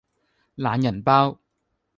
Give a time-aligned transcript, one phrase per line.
[0.55, 1.39] 懶人包